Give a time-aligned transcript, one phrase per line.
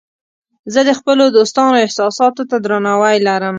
[0.73, 3.49] زه د خپلو دوستانو احساساتو ته درناوی لرم.